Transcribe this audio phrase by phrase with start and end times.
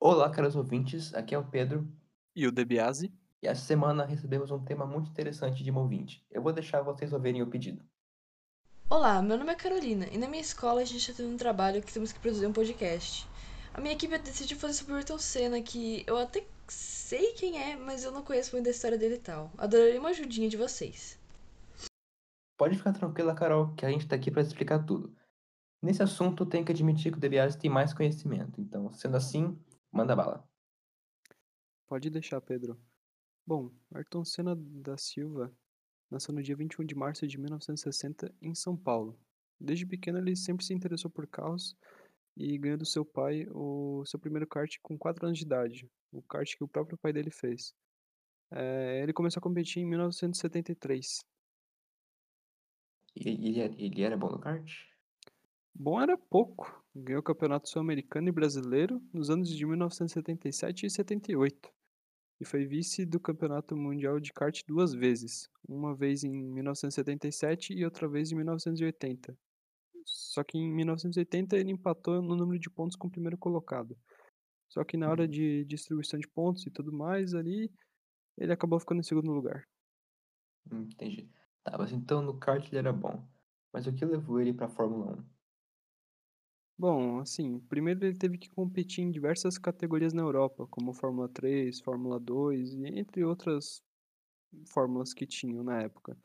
[0.00, 1.86] Olá, caros ouvintes, aqui é o Pedro
[2.34, 3.12] E o DeBiase?
[3.42, 6.24] e essa semana recebemos um tema muito interessante de um ouvinte.
[6.30, 7.84] Eu vou deixar vocês ouvirem o pedido.
[8.90, 11.82] Olá, meu nome é Carolina e na minha escola a gente está tendo um trabalho
[11.82, 13.26] que temos que produzir um podcast.
[13.74, 17.76] A minha equipe decidiu fazer sobre o Ayrton Senna, que eu até sei quem é,
[17.76, 19.50] mas eu não conheço muito a história dele e tal.
[19.58, 21.18] Adoraria uma ajudinha de vocês.
[22.56, 25.14] Pode ficar tranquila, Carol, que a gente tá aqui para explicar tudo.
[25.80, 29.56] Nesse assunto, tenho que admitir que o DeBiase tem mais conhecimento, então, sendo assim,
[29.92, 30.48] manda bala.
[31.86, 32.78] Pode deixar, Pedro.
[33.46, 35.54] Bom, Ayrton Senna da Silva
[36.10, 39.18] nasceu no dia 21 de março de 1960 em São Paulo.
[39.58, 41.76] Desde pequeno ele sempre se interessou por carros
[42.36, 46.22] e ganhou do seu pai o seu primeiro kart com 4 anos de idade, o
[46.22, 47.74] kart que o próprio pai dele fez.
[48.52, 51.18] Eh, ele começou a competir em 1973.
[53.16, 54.70] E ele, era- ele era bom no kart?
[55.80, 61.70] Bom era pouco, ganhou o campeonato sul-americano e brasileiro nos anos de 1977 e 78.
[62.40, 67.84] E foi vice do Campeonato Mundial de Kart duas vezes, uma vez em 1977 e
[67.84, 69.38] outra vez em 1980.
[70.04, 73.96] Só que em 1980 ele empatou no número de pontos com o primeiro colocado.
[74.68, 77.70] Só que na hora de distribuição de pontos e tudo mais ali,
[78.36, 79.64] ele acabou ficando em segundo lugar.
[80.72, 81.30] Hum, Entendi.
[81.62, 83.24] Tá, mas então no kart ele era bom.
[83.72, 85.37] Mas o que levou ele pra Fórmula 1?
[86.78, 91.80] Bom, assim, primeiro ele teve que competir em diversas categorias na Europa, como Fórmula 3,
[91.80, 93.82] Fórmula 2 e entre outras
[94.68, 96.16] fórmulas que tinham na época.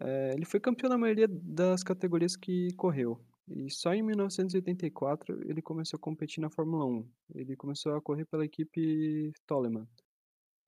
[0.00, 3.20] Eh, ele foi campeão na maioria das categorias que correu.
[3.48, 7.08] E só em 1984 ele começou a competir na Fórmula 1.
[7.34, 9.86] Ele começou a correr pela equipe Toleman.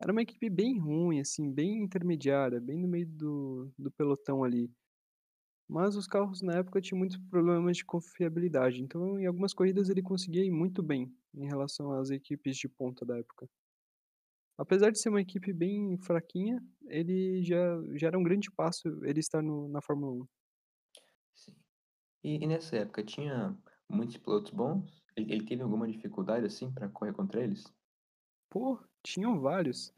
[0.01, 4.71] Era uma equipe bem ruim, assim, bem intermediária, bem no meio do, do pelotão ali.
[5.73, 10.03] Mas os carros na época tinham muitos problemas de confiabilidade, então em algumas corridas ele
[10.03, 13.49] conseguia ir muito bem em relação às equipes de ponta da época.
[14.59, 17.57] Apesar de ser uma equipe bem fraquinha, ele já,
[17.95, 20.29] já era um grande passo ele estar no, na Fórmula 1.
[21.33, 21.57] Sim.
[22.23, 23.57] E, e nessa época tinha
[23.89, 25.03] muitos pilotos bons?
[25.17, 27.65] Ele, ele teve alguma dificuldade assim pra correr contra eles?
[28.51, 29.91] Pô, tinham vários.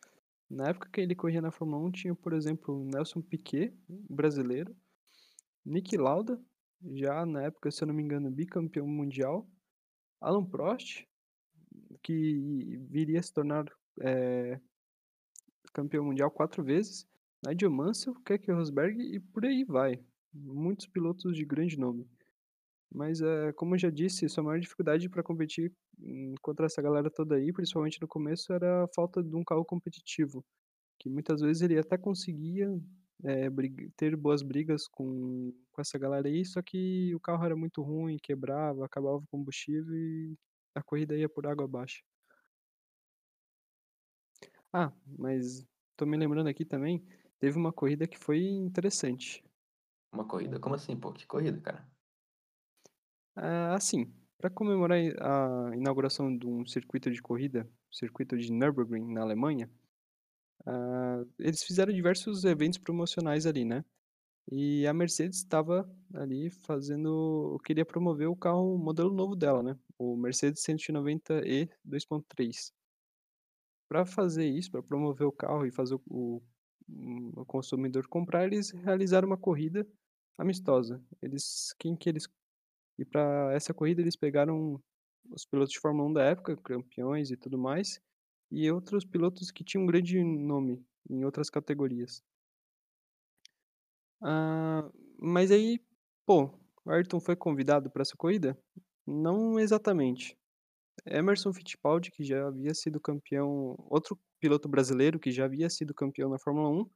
[0.48, 4.72] Na época que ele corria na Fórmula 1, tinha, por exemplo, o Nelson Piquet, brasileiro,
[5.64, 6.41] Niki Lauda,
[6.94, 9.48] já na época, se eu não me engano, bicampeão mundial,
[10.20, 11.06] Alan Prost,
[12.02, 13.64] que viria a se tornar
[14.00, 14.60] eh,
[15.72, 17.06] campeão mundial quatro vezes,
[17.47, 20.04] Nigel Mansell, Keke Rosberg e por aí vai.
[20.32, 22.08] Muitos pilotos de grande nome.
[22.92, 27.10] Mas, eh, como eu já disse, sua maior dificuldade para competir hum, contra essa galera
[27.10, 30.44] toda aí, principalmente no começo, era a falta de um carro competitivo.
[30.98, 32.69] Que muitas vezes ele até conseguia
[33.50, 37.82] brig- ter boas brigas com, com essa galera aí, só que o carro era muito
[37.82, 40.36] ruim, quebrava, acabava o combustível e
[40.74, 42.02] a corrida ia por água abaixo.
[44.72, 45.64] Ah, mas
[45.96, 47.02] tô me lembrando aqui também,
[47.38, 49.42] teve uma corrida que foi interessante.
[50.12, 50.58] Uma corrida?
[50.60, 51.12] Como assim, pô?
[51.12, 51.88] Que corrida, cara?
[53.36, 59.22] Ah, assim, para comemorar a inauguração de um circuito de corrida, circuito de Nürburgring, na
[59.22, 59.70] Alemanha,
[60.66, 63.84] ah, eles fizeram diversos eventos promocionais ali, né?
[64.50, 69.76] E a Mercedes estava ali fazendo, queria promover o carro, o modelo novo dela, né?
[69.98, 72.72] O Mercedes 190e 2.3.
[73.88, 76.03] Para fazer isso, para promover o carro e fazer o,
[76.88, 79.86] o, o consumidor comprar, eles realizaram uma corrida
[80.38, 81.03] amistosa.
[81.22, 82.28] Eles, quem que eles
[82.98, 84.80] e para essa corrida eles pegaram
[85.30, 88.00] os pilotos de Fórmula 1 da época, campeões e tudo mais,
[88.54, 92.22] e outros pilotos que tinham um grande nome em outras categorias.
[94.22, 94.88] Ah,
[95.19, 95.81] mas aí,
[96.26, 96.50] pô,
[96.87, 98.59] Ayrton foi convidado para essa corrida?
[99.06, 100.37] Não exatamente.
[101.06, 106.31] Emerson Fittipaldi, que já havia sido campeão, outro piloto brasileiro que já havia sido campeão
[106.31, 106.91] na Fórmula 1,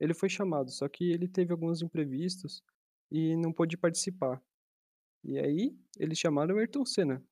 [0.00, 2.62] ele foi chamado, só que ele teve alguns imprevistos
[3.10, 4.42] e não pôde participar.
[5.24, 7.24] E aí, eles chamaram Ayrton Senna.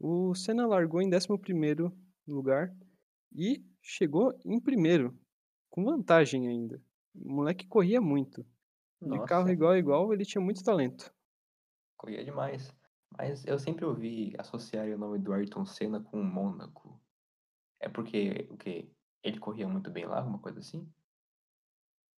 [0.00, 1.92] O Senna largou em 11º
[2.26, 2.74] lugar
[3.34, 5.16] e chegou em primeiro,
[5.70, 6.80] com vantagem ainda.
[7.14, 8.44] O moleque corria muito.
[9.00, 11.12] De carro Nossa, igual a igual, ele tinha muito talento.
[11.96, 12.72] corria demais.
[13.16, 17.00] Mas eu sempre ouvi associarem o nome do Ayrton Senna com o Mônaco.
[17.80, 18.90] É porque o quê?
[19.22, 20.88] Ele corria muito bem lá, alguma coisa assim?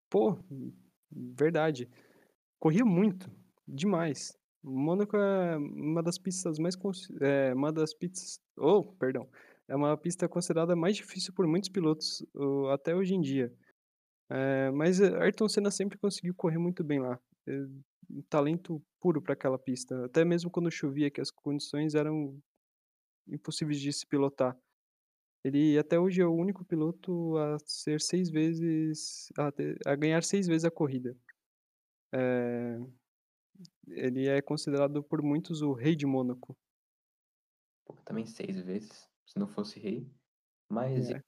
[0.09, 0.39] Pô,
[1.11, 1.89] verdade.
[2.59, 3.31] Corria muito,
[3.67, 4.39] demais.
[4.63, 6.75] Mônaco é uma das pistas mais
[7.21, 9.29] é uma das pistas, oh, perdão,
[9.69, 13.53] é uma pista considerada mais difícil por muitos pilotos uh, até hoje em dia.
[14.29, 17.19] É, mas Ayrton Senna sempre conseguiu correr muito bem lá.
[17.47, 17.53] É,
[18.11, 20.05] um talento puro para aquela pista.
[20.05, 22.41] Até mesmo quando chovia, que as condições eram
[23.29, 24.57] impossíveis de se pilotar.
[25.45, 30.23] Ele até hoje é o único piloto a ser seis vezes a ter a ganhar
[30.25, 31.17] seis vezes a corrida.
[32.13, 32.79] Eh,
[33.89, 36.57] ele é considerado por muitos o rei de Mônaco.
[37.85, 40.11] Pô, também seis vezes, se não fosse rei.
[40.71, 41.21] Mas É.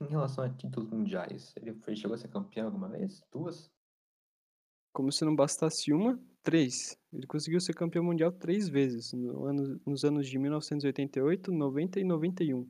[0.00, 3.20] em relação a títulos mundiais, ele foi chegou a ser campeão alguma vez?
[3.32, 3.68] Duas?
[4.94, 6.96] Como se não bastasse uma, 3.
[7.12, 12.04] Ele conseguiu ser campeão mundial 3 vezes, no ano nos anos de 1988, 90 e
[12.04, 12.66] 91.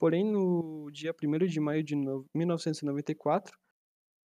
[0.00, 3.56] Porém, no dia 1º de maio de no 1994,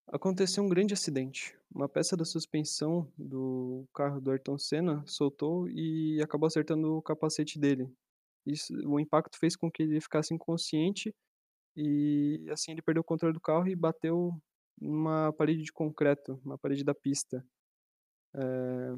[0.08, 1.58] aconteceu um grande acidente.
[1.74, 7.60] Uma peça da suspensão do carro do Ayrton Senna soltou e acabou acertando o capacete
[7.60, 7.90] dele.
[8.46, 11.14] Isso o impacto fez com que ele ficasse inconsciente
[11.78, 14.32] e, assim, ele perdeu o controle do carro e bateu
[14.82, 17.46] numa parede de concreto, uma parede da pista.
[18.36, 18.98] Eh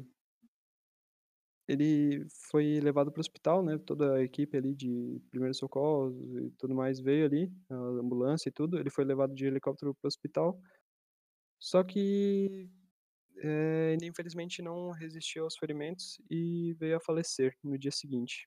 [1.68, 6.50] ele foi levado para o hospital, né, toda a equipe ali de primeiros socorros e
[6.58, 10.08] tudo mais veio ali, a ambulância e tudo, ele foi levado de helicóptero para o
[10.08, 10.58] hospital.
[11.60, 12.68] Só que,
[13.38, 18.46] eh, ele infelizmente não resistiu aos ferimentos e veio a falecer no dia seguinte.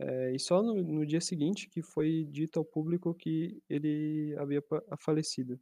[0.00, 4.62] Eh, e só no no dia seguinte que foi dito ao público que ele havia
[5.00, 5.60] falecido.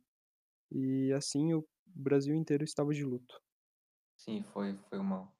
[0.72, 3.40] E assim o Brasil inteiro estava de luto.
[4.16, 5.32] Sim, foi foi uma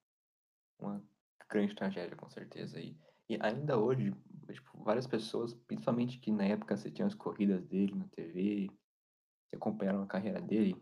[0.79, 1.03] uma
[1.51, 2.81] grande tragédia, com certeza.
[2.81, 2.99] E
[3.29, 4.13] e ainda hoje,
[4.53, 8.69] tipo, várias pessoas, principalmente que na época assistiam as corridas dele na TV,
[9.51, 10.81] que acompanharam a carreira dele,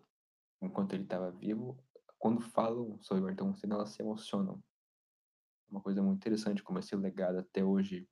[0.62, 1.78] enquanto ele estava vivo,
[2.19, 4.62] quando falam sobre o Ayrton Senna, elas se emocionam.
[5.70, 8.08] Uma coisa muito interessante como esse legado até hoje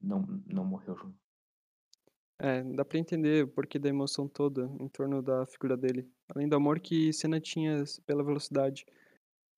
[0.00, 1.18] não não morreu junto.
[2.40, 6.08] É, dá pra entender o porquê da emoção toda em torno da figura dele.
[6.28, 8.86] Além do amor que Senna tinha pela velocidade,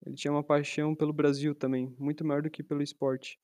[0.06, 3.40] ele tinha uma paixão pelo Brasil também, muito maior do que pelo esporte.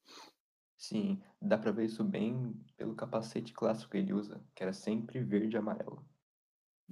[0.78, 5.22] Sim, dá pra ver isso bem pelo capacete clássico que ele usa, que era sempre
[5.22, 6.02] verde e amarelo.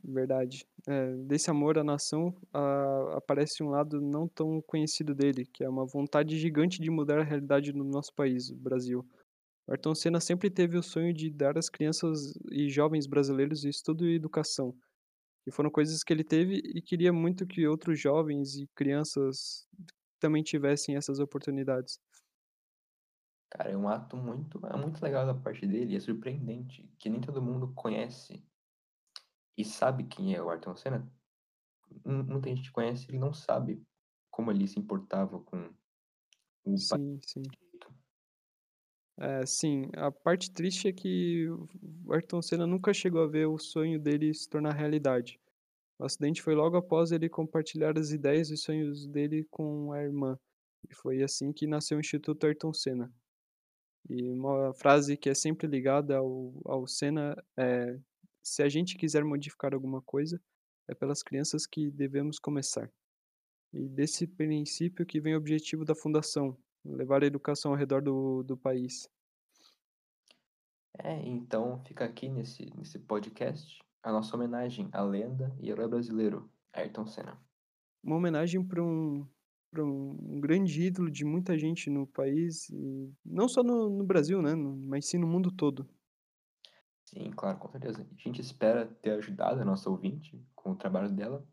[0.02, 0.66] Verdade.
[0.86, 5.68] É, desse amor à nação, a aparece um lado não tão conhecido dele, que é
[5.68, 9.06] uma vontade gigante de mudar a realidade no nosso país, Brasil.
[9.68, 14.16] Ayrton Senna sempre teve o sonho de dar às crianças e jovens brasileiros estudo e
[14.16, 14.76] educação,
[15.46, 19.66] e foram coisas que ele teve e queria muito que outros jovens e crianças
[20.20, 21.98] também tivessem essas oportunidades.
[23.50, 27.20] Cara, é um ato muito é muito legal da parte dele, é surpreendente que nem
[27.20, 28.44] todo mundo conhece
[29.56, 31.10] e sabe quem é o Ayrton Senna.
[32.04, 33.82] Mu muita gente conhece e não sabe
[34.30, 35.74] como ele se importava com
[36.66, 37.42] o Sim, sim.
[39.16, 41.68] É, sim, a parte triste é que o
[42.06, 45.40] o Ayrton Senna nunca chegou a ver o sonho dele se tornar realidade.
[45.98, 50.38] O acidente foi logo após ele compartilhar as ideias e sonhos dele com a irmã,
[50.90, 53.12] e foi assim que nasceu o Instituto Ayrton Senna.
[54.10, 57.98] E uma frase que é sempre ligada ao ao Senna é:
[58.44, 60.40] "Se a gente quiser modificar alguma coisa,
[60.88, 62.92] é pelas crianças que devemos começar".
[63.72, 68.42] E desse princípio que vem o objetivo da fundação, levar a educação ao redor do
[68.44, 69.08] do país.
[70.98, 76.50] É, então fica aqui nesse nesse podcast a nossa homenagem à lenda e herói brasileiro,
[76.72, 77.38] Ayrton Senna.
[78.02, 79.26] Uma homenagem para um
[79.76, 84.54] um grande ídolo de muita gente no país e não só no no Brasil, né,
[84.54, 85.88] mas sim no mundo todo.
[87.14, 88.02] Sim, claro, com certeza.
[88.02, 91.46] A gente espera ter ajudado a nossa ouvinte com o trabalho dela.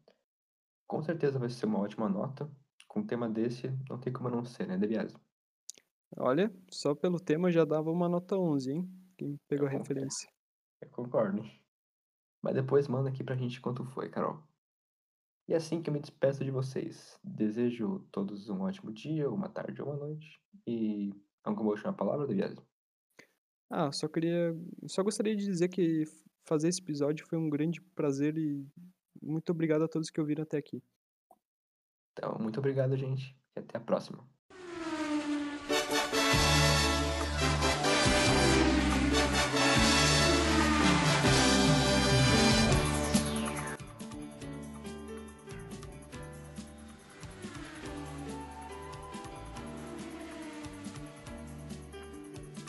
[0.88, 2.51] Com certeza vai ser uma ótima nota.
[2.88, 5.15] Com um tema desse, não tem como não ser, né, De Biase?
[6.18, 9.77] Olha, só pelo tema já dava uma nota 11, hein, quem Eu pegou a con
[9.77, 10.30] referência.
[10.82, 11.44] eu concordo.
[12.41, 14.44] Mas depois manda aqui pra gente quanto foi, Carol.
[15.48, 17.20] E é assim que eu me despeço de vocês.
[17.24, 20.41] Desejo todos um ótimo dia, uma tarde ou uma noite.
[20.65, 21.13] E
[21.44, 22.70] alguma última palavra, De Biase?
[23.73, 24.53] Ah, só queria
[24.85, 26.03] só gostaria de dizer que
[26.45, 28.67] fazer esse episódio foi um grande prazer e
[29.21, 30.83] muito obrigado a todos que ouviram até aqui.
[32.11, 34.27] Então, muito obrigado, gente, e até a próxima.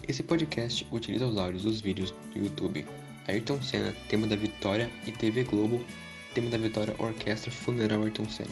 [0.09, 2.85] Esse podcast utiliza os áudios dos vídeos do YouTube
[3.29, 5.85] Ayrton Senna, tema da Vitória, e TV Globo,
[6.35, 8.51] tema da Vitória Orquestra Funeral Ayrton Senna.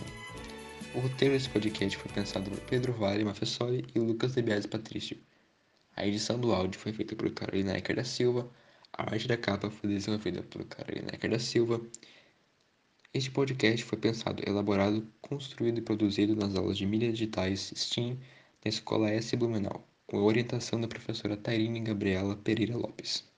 [0.94, 5.18] O roteiro desse podcast foi pensado por Pedro Vale Mafessoli e Lucas De Biase Patrício.
[5.96, 8.48] A edição do áudio foi feita por Carolina Ecker da Silva,
[8.92, 11.80] a arte da capa foi desenvolvida por Carolina Ecker da Silva.
[13.12, 18.20] Este podcast foi pensado, elaborado, construído e produzido nas aulas de mídias digitais STEAM
[18.62, 23.29] da Escola S Blumenau, com a orientação da professora Tairine Gabriela Pereira Lopes.